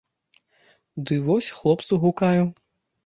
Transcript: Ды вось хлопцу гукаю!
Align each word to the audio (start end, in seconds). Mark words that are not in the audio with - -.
Ды 1.09 1.19
вось 1.27 1.53
хлопцу 1.59 1.93
гукаю! 2.07 2.43